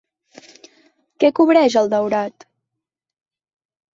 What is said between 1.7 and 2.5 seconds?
el daurat?